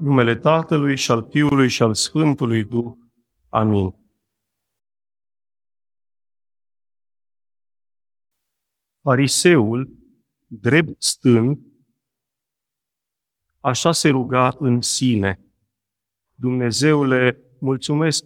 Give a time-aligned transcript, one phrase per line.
[0.00, 2.92] numele Tatălui și al Fiului și al Sfântului Duh.
[3.48, 3.94] Amin.
[9.02, 9.98] Fariseul,
[10.46, 11.58] drept stând,
[13.60, 15.40] așa se ruga în sine.
[16.34, 18.24] Dumnezeule, mulțumesc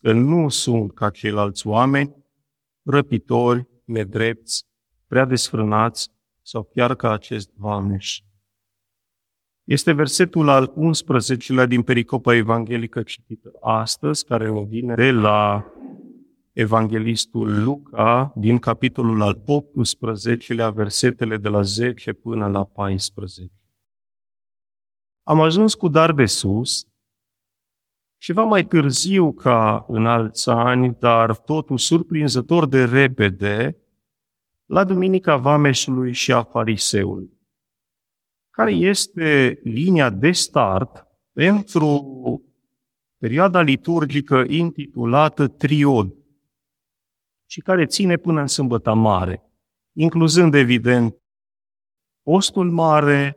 [0.00, 2.14] că nu sunt ca ceilalți oameni,
[2.82, 4.66] răpitori, nedrepți,
[5.06, 6.10] prea desfrânați
[6.42, 8.20] sau chiar ca acest vameș.
[9.70, 15.66] Este versetul al 11-lea din pericopa evanghelică citită astăzi, care o vine de la
[16.52, 23.54] evanghelistul Luca, din capitolul al 18-lea, versetele de la 10 până la 14.
[25.22, 26.86] Am ajuns cu dar de sus,
[28.18, 33.76] ceva mai târziu ca în alți ani, dar totul surprinzător de repede,
[34.64, 37.38] la Duminica Vameșului și a Fariseului
[38.60, 42.02] care este linia de start pentru
[43.18, 46.14] perioada liturgică intitulată Triod
[47.50, 49.42] și care ține până în Sâmbăta Mare,
[49.92, 51.16] incluzând, evident,
[52.22, 53.36] postul mare,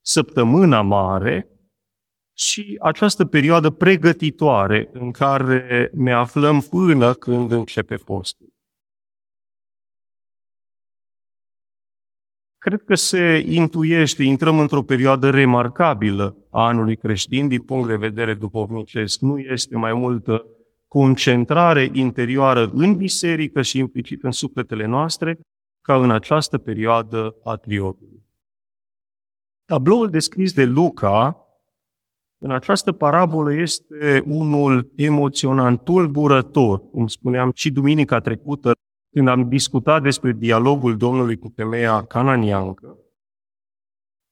[0.00, 1.48] săptămâna mare
[2.36, 8.55] și această perioadă pregătitoare în care ne aflăm până când începe postul.
[12.66, 18.34] Cred că se intuiește, intrăm într-o perioadă remarcabilă a anului creștin din punct de vedere
[18.34, 19.20] duhovnicesc.
[19.20, 20.46] Nu este mai multă
[20.88, 25.38] concentrare interioară în biserică și implicit în sufletele noastre
[25.80, 28.22] ca în această perioadă a triodului.
[29.64, 31.46] Tabloul descris de Luca
[32.38, 38.72] în această parabolă este unul emoționant, tulburător, cum spuneam și duminica trecută
[39.10, 42.98] când am discutat despre dialogul Domnului cu femeia cananiancă,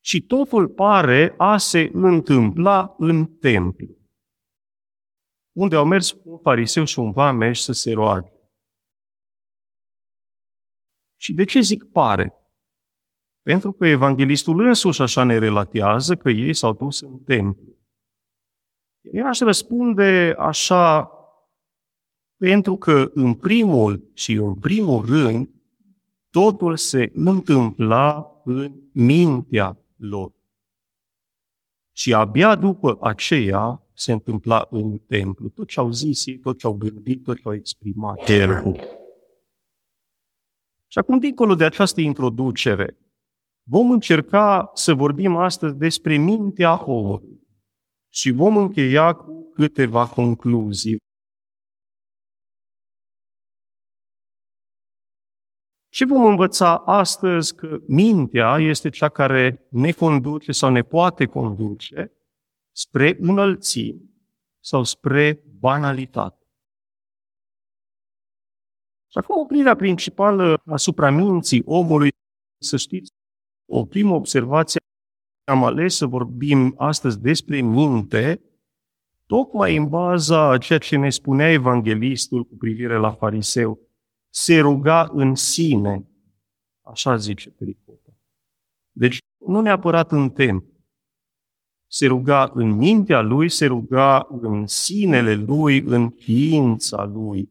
[0.04, 3.96] și totul pare a se întâmpla în templu,
[5.56, 8.32] unde au mers un fariseu și un vameș să se roage.
[11.20, 12.34] Și de ce zic pare?
[13.42, 17.74] Pentru că evanghelistul însuși așa ne relatează că ei s-au dus în templu.
[19.00, 21.13] Eu aș răspunde așa
[22.44, 25.48] pentru că în primul și în primul rând,
[26.30, 30.32] totul se întâmpla în mintea lor.
[31.92, 35.48] Și abia după aceea se întâmpla în templu.
[35.48, 38.24] Tot ce au zis ei, tot ce au gândit, tot ce au exprimat.
[38.24, 38.76] Templu.
[40.86, 42.98] Și acum, dincolo de această introducere,
[43.62, 47.40] vom încerca să vorbim astăzi despre mintea omului
[48.12, 51.02] și vom încheia cu câteva concluzii.
[55.94, 62.12] Și vom învăța astăzi că mintea este cea care ne conduce sau ne poate conduce
[62.72, 64.10] spre înălțimi
[64.60, 66.46] sau spre banalitate.
[69.10, 72.12] Și acum oprirea principală asupra minții omului,
[72.62, 73.12] să știți,
[73.66, 74.80] o primă observație,
[75.44, 78.42] am ales să vorbim astăzi despre minte,
[79.26, 83.83] tocmai în baza a ceea ce ne spunea evanghelistul cu privire la fariseu
[84.36, 86.08] se ruga în sine.
[86.82, 88.16] Așa zice pericopa.
[88.90, 90.72] Deci nu neapărat în templu.
[91.86, 97.48] Se ruga în mintea lui, se ruga în sinele lui, în ființa lui.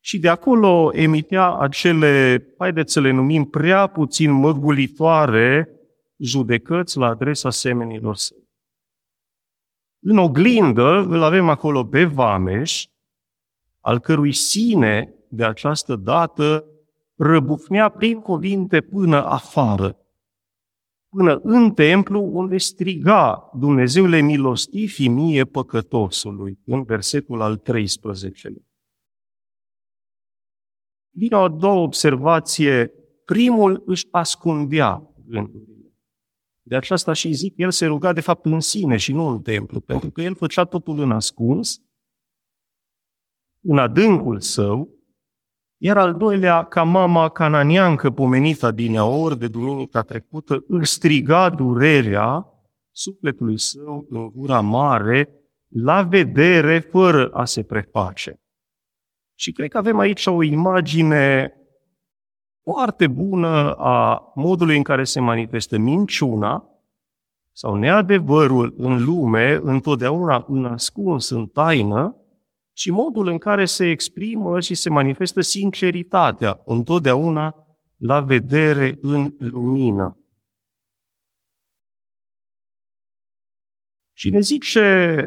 [0.00, 5.68] Și de acolo emitea acele, haideți să le numim, prea puțin măgulitoare
[6.16, 8.48] judecăți la adresa semenilor săi.
[10.00, 12.86] În oglindă îl avem acolo pe Vameș,
[13.80, 16.64] al cărui sine de această dată
[17.16, 19.98] răbufnea prin cuvinte până afară,
[21.08, 28.66] până în templu unde striga Dumnezeule milostivi mie păcătosului, în versetul al 13-lea.
[31.10, 32.92] Vine o două observație.
[33.24, 35.92] Primul își ascundea gândurile.
[36.62, 39.80] De aceasta și zic, el se ruga de fapt în sine și nu în templu,
[39.80, 41.82] pentru că el făcea totul în ascuns,
[43.60, 44.97] în adâncul său,
[45.78, 52.46] iar al doilea, ca mama cananiancă pomenită din ori de duminica trecută, îl striga durerea
[52.90, 55.28] sufletului său în gura mare,
[55.68, 58.40] la vedere, fără a se preface.
[59.34, 61.52] Și cred că avem aici o imagine
[62.62, 66.64] foarte bună a modului în care se manifestă minciuna
[67.52, 72.16] sau neadevărul în lume, întotdeauna în ascuns, în taină,
[72.78, 77.54] și modul în care se exprimă și se manifestă sinceritatea, întotdeauna
[77.96, 80.18] la vedere în lumină.
[84.12, 85.26] Și ne zice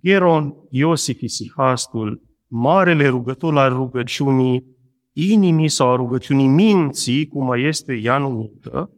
[0.00, 4.76] Geron Iosif Isihastul, marele rugător al rugăciunii
[5.12, 8.90] inimii sau a rugăciunii minții, cum mai este ea numită,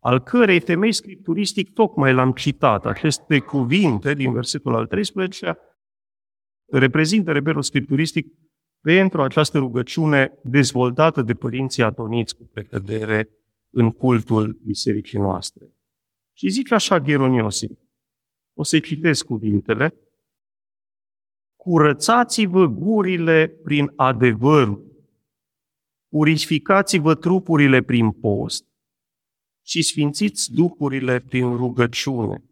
[0.00, 2.86] al cărei temei scripturistic tocmai l-am citat.
[2.86, 5.58] Aceste cuvinte din versetul al 13
[6.66, 8.26] reprezintă reperul scripturistic
[8.80, 13.28] pentru această rugăciune dezvoltată de părinții atoniți cu precădere
[13.70, 15.66] în cultul bisericii noastre.
[16.32, 17.70] Și zice așa Gheron Iosif,
[18.56, 19.94] o să citesc cuvintele,
[21.56, 25.06] curățați-vă gurile prin adevărul,
[26.08, 28.69] purificați-vă trupurile prin post
[29.70, 32.44] și sfințiți duhurile prin rugăciune.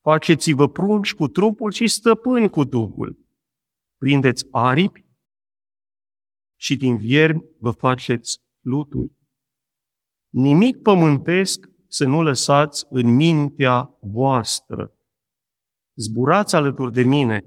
[0.00, 3.18] Faceți-vă prunci cu trupul și stăpâni cu Duhul.
[3.96, 5.04] Prindeți aripi
[6.56, 9.12] și din viermi vă faceți luturi.
[10.28, 14.92] Nimic pământesc să nu lăsați în mintea voastră.
[15.94, 17.44] Zburați alături de mine,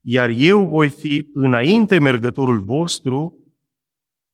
[0.00, 3.38] iar eu voi fi înainte mergătorul vostru,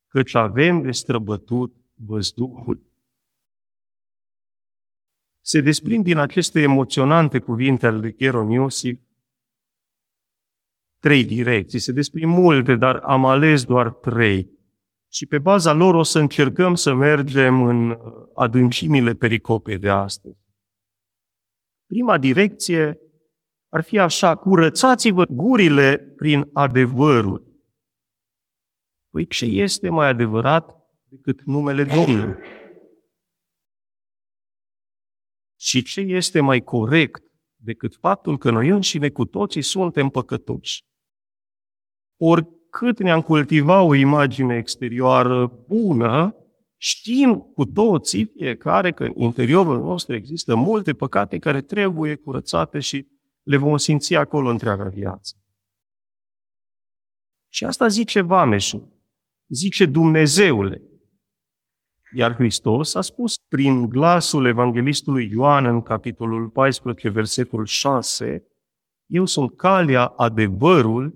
[0.09, 2.93] căci avem de străbătut văzduhul.
[5.47, 8.99] Se desprind din aceste emoționante cuvinte ale lui Cheron Iosif
[10.99, 11.79] trei direcții.
[11.79, 14.51] Se desprind multe, dar am ales doar trei.
[15.13, 17.99] Și pe baza lor o să încercăm să mergem în
[18.35, 20.37] adâncimile pericopei de astăzi.
[21.87, 22.99] Prima direcție
[23.69, 27.43] ar fi așa, curățați-vă gurile prin adevărul.
[29.11, 30.77] Păi ce este mai adevărat
[31.09, 32.35] decât numele Domnului?
[35.65, 37.23] Și ce este mai corect
[37.57, 40.85] decât faptul că noi înșine cu toții suntem păcătoși?
[42.21, 46.37] Oricât ne-am cultiva o imagine exterioară bună,
[46.77, 53.07] știm cu toții, fiecare, că în interiorul nostru există multe păcate care trebuie curățate și
[53.43, 55.37] le vom simți acolo întreaga viață.
[57.49, 58.89] Și asta zice Vameșul,
[59.47, 60.83] zice Dumnezeule.
[62.17, 68.47] Iar Hristos a spus prin glasul evanghelistului Ioan în capitolul 14, versetul 6,
[69.07, 71.15] Eu sunt calea, adevărul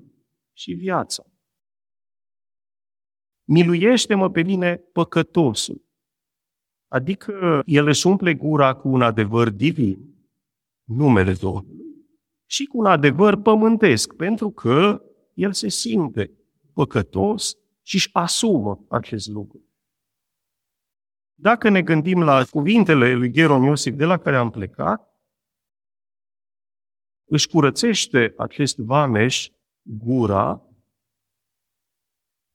[0.53, 1.23] și viața.
[3.45, 5.87] Miluiește-mă pe mine păcătosul.
[6.89, 9.99] Adică el își umple gura cu un adevăr divin,
[10.85, 11.87] numele Domnului,
[12.47, 15.03] și cu un adevăr pământesc, pentru că
[15.35, 16.33] el se simte
[16.73, 19.68] păcătos și își asumă acest lucru.
[21.41, 25.09] Dacă ne gândim la cuvintele lui Gheron Iosif de la care am plecat,
[27.25, 29.49] își curățește acest vameș
[29.83, 30.63] gura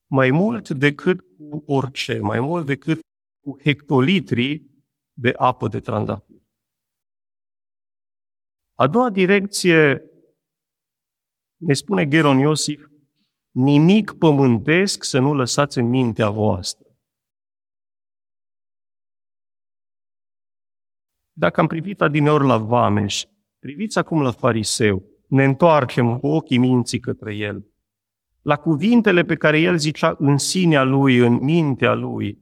[0.10, 3.00] mai mult decât cu orice, mai mult decât
[3.44, 4.66] cu hectolitri
[5.14, 6.42] de apă de trandafir.
[8.74, 10.12] A doua direcție,
[11.56, 12.88] ne spune Geron Iosif,
[13.52, 16.83] nimic pământesc să nu lăsați în mintea voastră.
[21.36, 23.24] Dacă am privit adineori la Vameș,
[23.60, 27.68] priviți acum la fariseu, ne întoarcem cu ochii minții către el.
[28.42, 32.42] La cuvintele pe care el zicea în sinea lui, în mintea lui,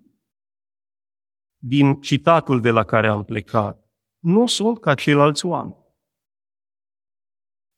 [1.58, 5.80] din citatul de la care am plecat, nu sunt ca ceilalți oameni.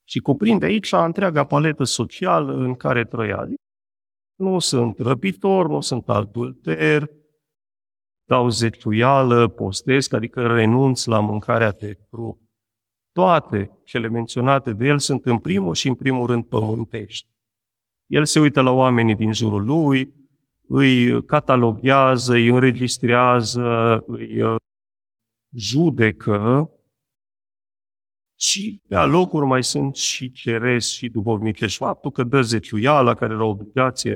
[0.03, 3.47] Și cuprinde aici întreaga paletă socială în care trăia.
[4.35, 7.09] Nu sunt răpitor, nu sunt adulter,
[8.25, 12.41] dau zeciuială, postesc, adică renunț la mâncarea de trup.
[13.11, 17.27] Toate cele menționate de el sunt în primul și în primul rând pământești.
[18.05, 20.13] El se uită la oamenii din jurul lui,
[20.67, 24.55] îi cataloghează, îi înregistrează, îi uh,
[25.55, 26.69] judecă
[28.39, 31.77] și pe alocuri mai sunt și ceresc și duhovnicești.
[31.77, 34.15] Faptul că dă zeciuiala, care era o obligație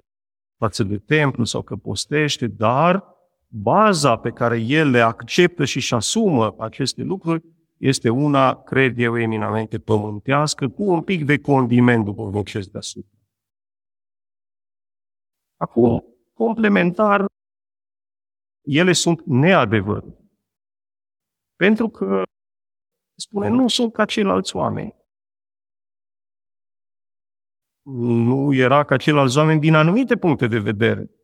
[0.57, 3.16] față de templu sau că postește, dar
[3.47, 7.43] baza pe care el le acceptă și își asumă aceste lucruri
[7.77, 13.17] este una, cred eu, eminamente pământească, cu un pic de condiment duhovnicesc deasupra.
[15.55, 17.25] Acum, complementar,
[18.61, 20.25] ele sunt neadevăruri.
[21.55, 22.23] Pentru că,
[23.19, 24.95] spune, nu sunt ca ceilalți oameni.
[28.25, 31.16] Nu era ca ceilalți oameni din anumite puncte de vedere.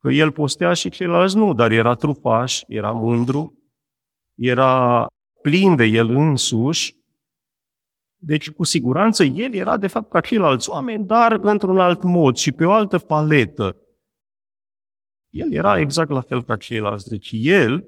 [0.00, 3.58] Că el postea și ceilalți nu, dar era trufaș, era mândru,
[4.34, 5.06] era
[5.42, 6.98] plin de el însuși.
[8.16, 12.52] Deci, cu siguranță, el era de fapt ca ceilalți oameni, dar într-un alt mod și
[12.52, 13.76] pe o altă paletă.
[15.30, 17.08] El era exact la fel ca ceilalți.
[17.08, 17.84] Deci el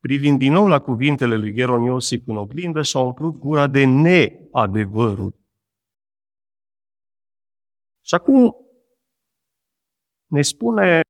[0.00, 5.40] privind din nou la cuvintele lui Gheron Iosif în oglindă, și-a umplut gura de neadevărul.
[8.00, 8.56] Și acum
[10.26, 11.00] ne spune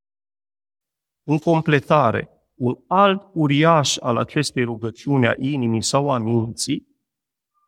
[1.25, 6.87] în completare un alt uriaș al acestei rugăciuni a inimii sau a minții,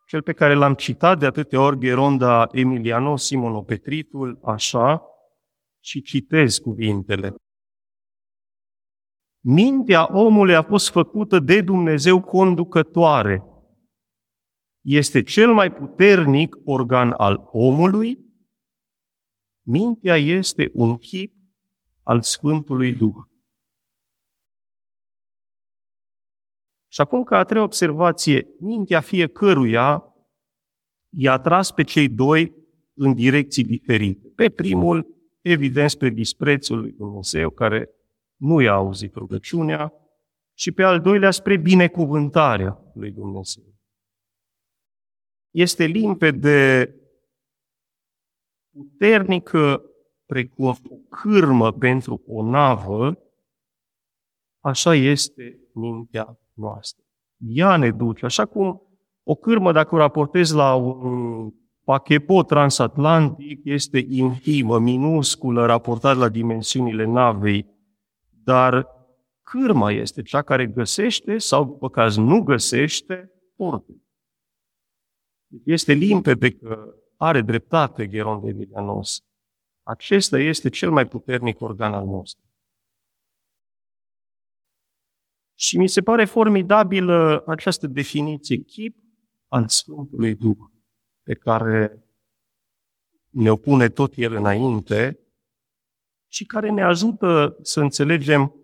[0.07, 5.03] cel pe care l-am citat de atâtea ori, Geronda Emiliano Simonopetritul, așa,
[5.79, 7.35] și citez cuvintele.
[9.43, 13.43] Mintea omului a fost făcută de Dumnezeu conducătoare.
[14.81, 18.19] Este cel mai puternic organ al omului.
[19.65, 21.33] Mintea este un chip
[22.03, 23.15] al Sfântului Duh.
[26.95, 30.15] Și acum, ca a treia observație, mintea fiecăruia
[31.09, 32.55] i-a tras pe cei doi
[32.93, 34.27] în direcții diferite.
[34.35, 35.07] Pe primul,
[35.41, 37.89] evident, spre disprețul lui Dumnezeu, care
[38.35, 39.93] nu i-a auzit rugăciunea,
[40.53, 43.73] și pe al doilea spre binecuvântarea lui Dumnezeu.
[45.51, 46.95] Este limpede
[48.71, 49.83] puternică
[50.25, 53.17] precum o cârmă pentru o navă,
[54.59, 57.03] așa este mintea noastră.
[57.37, 58.81] Ea ne duce, așa cum
[59.23, 61.51] o cârmă, dacă o raportezi la un
[61.83, 67.65] pachepot transatlantic, este infimă, minusculă, raportat la dimensiunile navei,
[68.43, 68.87] dar
[69.41, 74.03] cârma este cea care găsește sau, după caz, nu găsește portul.
[75.63, 79.23] Este limpede că are dreptate Gheron de Emilianos.
[79.83, 82.44] Acesta este cel mai puternic organ al nostru.
[85.55, 88.97] Și mi se pare formidabilă această definiție, chip
[89.47, 90.57] al Sfântului Duh,
[91.23, 92.05] pe care
[93.29, 95.19] ne pune tot el înainte
[96.27, 98.55] și care ne ajută să înțelegem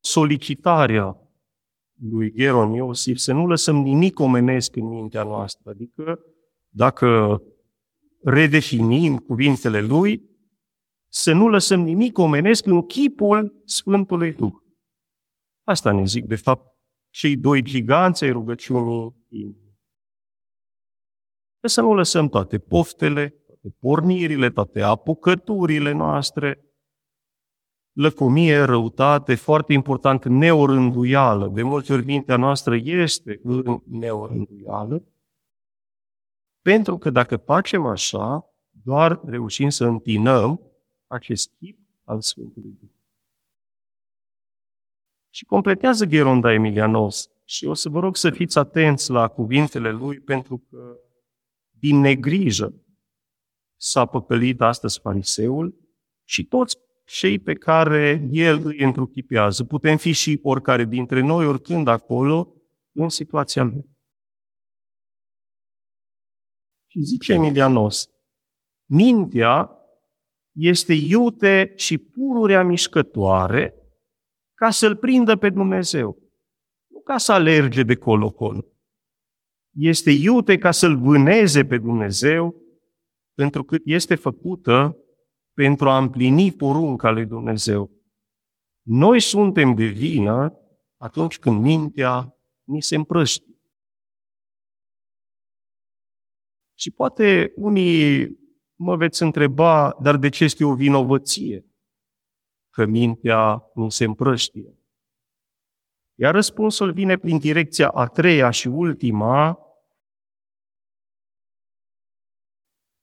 [0.00, 1.20] solicitarea
[2.10, 5.70] lui Geron Iosif, să nu lăsăm nimic omenesc în mintea noastră.
[5.70, 6.20] Adică,
[6.68, 7.42] dacă
[8.22, 10.22] redefinim cuvintele lui,
[11.08, 14.54] să nu lăsăm nimic omenesc în chipul Sfântului Duh.
[15.68, 16.74] Asta ne zic, de fapt,
[17.10, 19.78] cei doi giganți ai rugăciunii inimii.
[21.60, 26.64] Să nu lăsăm toate poftele, toate pornirile, toate apucăturile noastre,
[27.92, 31.48] lăcomie, răutate, foarte important, neorânduială.
[31.48, 35.04] De multe ori mintea noastră este în neorânduială,
[36.62, 40.60] pentru că dacă facem așa, doar reușim să întinăm
[41.06, 42.95] acest chip al Sfântului Duh.
[45.36, 47.30] Și completează Gheronda Emilianos.
[47.44, 50.96] Și o să vă rog să fiți atenți la cuvintele lui, pentru că
[51.70, 52.74] din negrijă
[53.76, 55.74] s-a păcălit astăzi fariseul
[56.24, 59.64] și toți cei pe care el îi întruchipează.
[59.64, 62.54] Putem fi și oricare dintre noi, oricând acolo,
[62.92, 63.84] în situația lui.
[66.86, 68.08] Și zice Emilianos,
[68.88, 69.70] mintea
[70.52, 73.85] este iute și pururea mișcătoare
[74.56, 76.18] ca să-L prindă pe Dumnezeu.
[76.86, 78.64] Nu ca să alerge de colo-colo.
[79.70, 82.62] Este iute ca să-L vâneze pe Dumnezeu,
[83.34, 84.96] pentru că este făcută
[85.52, 87.90] pentru a împlini porunca lui Dumnezeu.
[88.82, 90.58] Noi suntem de vină
[90.96, 93.54] atunci când mintea ni se împrăștie.
[96.78, 98.28] Și poate unii
[98.74, 101.66] mă veți întreba, dar de ce este o vinovăție?
[102.76, 104.78] Că mintea nu se împrăștie.
[106.14, 109.58] Iar răspunsul vine prin direcția a treia și ultima,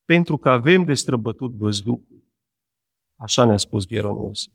[0.06, 2.24] pentru că avem de străbătut văzducul.
[3.16, 4.48] Așa ne-a spus Ieronos.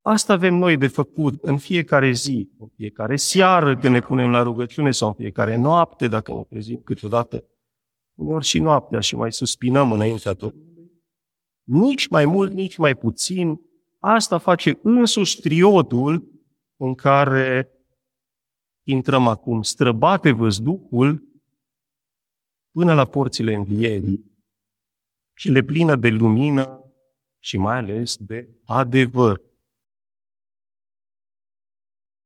[0.00, 4.42] Asta avem noi de făcut în fiecare zi, în fiecare seară când ne punem la
[4.42, 7.44] rugăciune sau în fiecare noapte, dacă ne trezim câteodată,
[8.14, 10.68] uneori și noaptea și mai suspinăm înaintea Domnului.
[11.62, 13.60] Nici mai mult, nici mai puțin,
[13.98, 16.30] asta face însuși triodul
[16.76, 17.70] în care
[18.86, 21.28] intrăm acum, străbate văzducul
[22.70, 24.24] până la porțile învierii
[25.36, 26.84] și le plină de lumină
[27.38, 29.40] și mai ales de adevăr.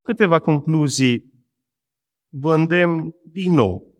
[0.02, 1.32] Câteva concluzii.
[2.28, 3.93] Vă îndemn din nou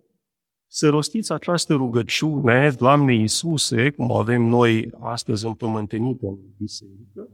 [0.75, 7.29] să rostiți această rugăciune, Doamne Iisuse, cum o avem noi astăzi împământenită în biserică,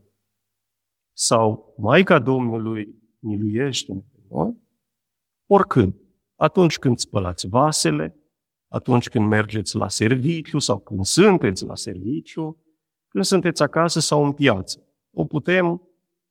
[1.13, 4.57] sau Maica Domnului, miluiește-ne pe noi,
[5.47, 5.95] oricând,
[6.37, 8.17] atunci când spălați vasele,
[8.69, 12.65] atunci când mergeți la serviciu sau când sunteți la serviciu,
[13.09, 14.89] când sunteți acasă sau în piață.
[15.11, 15.83] O putem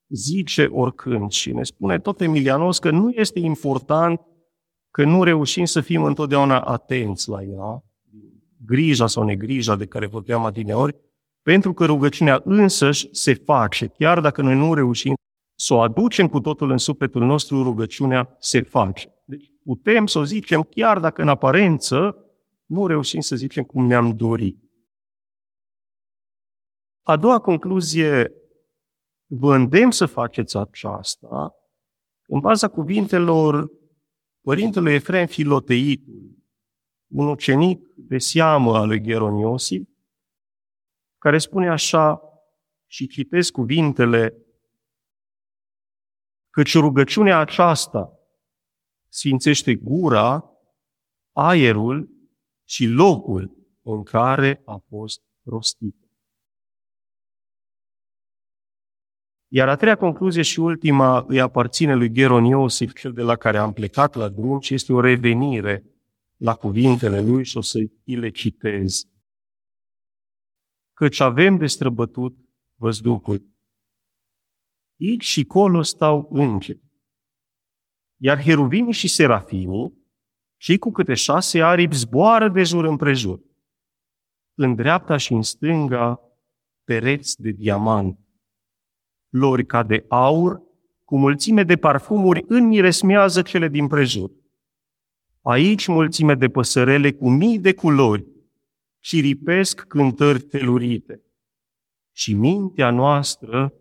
[0.07, 4.21] zice oricând și ne spune tot Emilianos că nu este important
[4.91, 7.83] că nu reușim să fim întotdeauna atenți la ea,
[8.65, 10.95] grija sau negrija de care vorbeam adineori,
[11.41, 15.13] pentru că rugăciunea însăși se face, chiar dacă noi nu reușim
[15.55, 19.13] să o aducem cu totul în sufletul nostru, rugăciunea se face.
[19.25, 22.25] Deci putem să o zicem chiar dacă în aparență
[22.65, 24.63] nu reușim să zicem cum ne-am dorit.
[27.03, 28.31] A doua concluzie,
[29.25, 31.53] vă îndemn să faceți aceasta
[32.27, 33.71] în baza cuvintelor
[34.41, 36.37] Părintele Efrem Filoteitul,
[37.07, 39.87] un ucenic de seamă al lui Gheron Iosif,
[41.17, 42.21] care spune așa,
[42.91, 44.45] și citesc cuvintele,
[46.49, 48.19] căci rugăciunea aceasta
[49.07, 50.51] sfințește gura,
[51.31, 52.09] aerul
[52.63, 56.08] și locul în care a fost rostită.
[59.51, 63.57] Iar a treia concluzie și ultima îi aparține lui Geron Iosif, cel de la care
[63.57, 65.83] am plecat la drum, și este o revenire
[66.37, 69.07] la cuvintele lui și o să îi le citez.
[70.93, 72.37] Căci avem de străbătut
[72.75, 73.47] văzducul.
[74.99, 76.83] Aici și colo stau îngeri.
[78.17, 79.93] Iar heruvimii și serafimii,
[80.57, 83.39] cei cu câte șase aripi, zboară de jur împrejur.
[84.53, 86.21] În dreapta și în stânga,
[86.83, 88.19] pereți de diamant
[89.29, 90.61] lori ca de aur,
[91.05, 94.31] cu mulțime de parfumuri înmiresmează cele din prejur.
[95.41, 98.27] Aici mulțime de păsărele cu mii de culori
[98.99, 101.21] ciripesc cântări telurite.
[102.11, 103.73] Și mintea noastră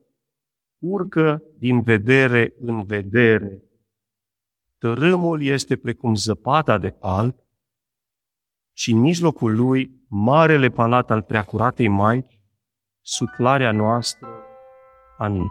[0.78, 3.62] urcă din vedere în vedere.
[4.78, 7.34] Tărâmul este precum zăpada de alb
[8.72, 12.40] și în mijlocul lui marele palat al preacuratei Maici,
[13.00, 14.37] sutlarea noastră
[15.18, 15.50] an.